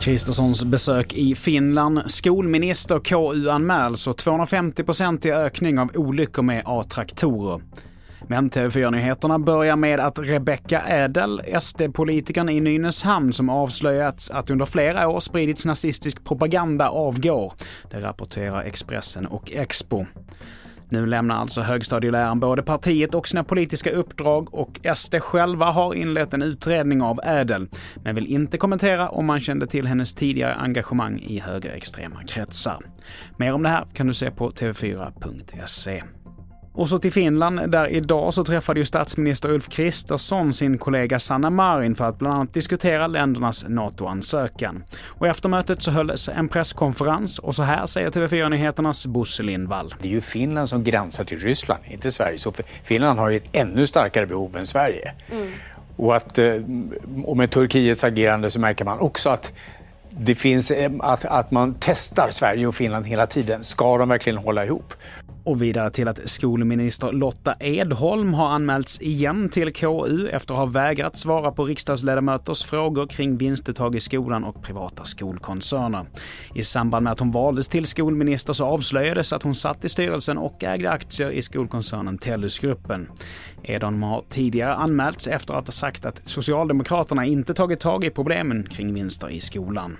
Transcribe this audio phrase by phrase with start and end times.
[0.00, 2.00] Kristerssons besök i Finland.
[2.06, 7.60] Skolminister KU anmäls och 250% i ökning av olyckor med A-traktorer.
[8.28, 15.08] Men TV4-nyheterna börjar med att Rebecca Ädel, SD-politikern i Nynäshamn som avslöjats att under flera
[15.08, 17.52] år spridits nazistisk propaganda avgår.
[17.90, 20.06] Det rapporterar Expressen och Expo.
[20.90, 26.34] Nu lämnar alltså högstadieläraren både partiet och sina politiska uppdrag och SD själva har inlett
[26.34, 27.68] en utredning av Ädel,
[28.04, 32.78] men vill inte kommentera om man kände till hennes tidigare engagemang i högerextrema kretsar.
[33.36, 36.02] Mer om det här kan du se på tv4.se.
[36.72, 41.50] Och så till Finland, där idag så träffade ju statsminister Ulf Kristersson sin kollega Sanna
[41.50, 44.84] Marin för att bland annat diskutera ländernas NATO-ansökan.
[45.04, 49.94] Och efter mötet så hölls en presskonferens och så här säger TV4-nyheternas Bosse Lindvall.
[50.02, 52.38] Det är ju Finland som gränsar till Ryssland, inte Sverige.
[52.38, 55.12] Så Finland har ju ett ännu starkare behov än Sverige.
[55.32, 55.48] Mm.
[55.96, 56.54] Och, att, eh,
[57.24, 59.52] och med Turkiets agerande så märker man också att
[60.10, 63.64] det finns eh, att, att man testar Sverige och Finland hela tiden.
[63.64, 64.94] Ska de verkligen hålla ihop?
[65.44, 70.66] Och vidare till att skolminister Lotta Edholm har anmälts igen till KU efter att ha
[70.66, 76.06] vägrat svara på riksdagsledamöters frågor kring vinstuttag i skolan och privata skolkoncerner.
[76.54, 80.38] I samband med att hon valdes till skolminister så avslöjades att hon satt i styrelsen
[80.38, 83.08] och ägde aktier i skolkoncernen Tellusgruppen.
[83.62, 88.66] Edholm har tidigare anmälts efter att ha sagt att Socialdemokraterna inte tagit tag i problemen
[88.70, 89.96] kring vinster i skolan.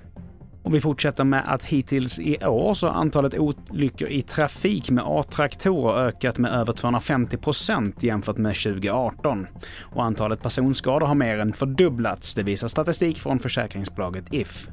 [0.70, 5.04] Och vi fortsätter med att hittills i år så har antalet olyckor i trafik med
[5.06, 9.46] A-traktorer ökat med över 250 procent jämfört med 2018.
[9.80, 14.68] Och antalet personskador har mer än fördubblats, det visar statistik från försäkringsbolaget If.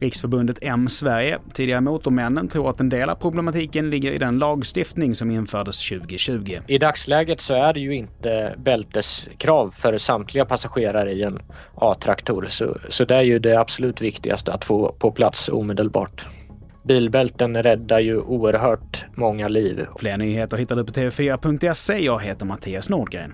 [0.00, 5.14] Riksförbundet M Sverige, tidigare Motormännen, tror att en del av problematiken ligger i den lagstiftning
[5.14, 6.58] som infördes 2020.
[6.66, 11.38] I dagsläget så är det ju inte bälteskrav för samtliga passagerare i en
[11.74, 16.26] A-traktor så, så det är ju det absolut viktigaste att få på plats omedelbart.
[16.84, 19.86] Bilbälten räddar ju oerhört många liv.
[19.98, 21.98] Fler nyheter hittar du på tv4.se.
[21.98, 23.32] Jag heter Mattias Nordgren.